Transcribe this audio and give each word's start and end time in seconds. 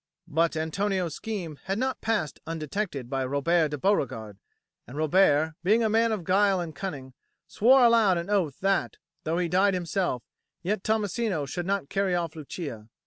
But 0.27 0.55
Antonio's 0.57 1.13
scheme 1.13 1.59
had 1.65 1.77
not 1.77 2.01
passed 2.01 2.39
undetected 2.47 3.07
by 3.07 3.23
Robert 3.23 3.69
de 3.69 3.77
Beauregard; 3.77 4.39
and 4.87 4.97
Robert, 4.97 5.53
being 5.63 5.83
a 5.83 5.89
man 5.91 6.11
of 6.11 6.23
guile 6.23 6.59
and 6.59 6.73
cunning, 6.75 7.13
swore 7.47 7.83
aloud 7.85 8.17
an 8.17 8.27
oath 8.27 8.61
that, 8.61 8.97
though 9.25 9.37
he 9.37 9.47
died 9.47 9.75
himself, 9.75 10.23
yet 10.63 10.83
Tommasino 10.83 11.45
should 11.45 11.67
not 11.67 11.87
carry 11.89 12.15
off 12.15 12.35
Lucia. 12.35 12.89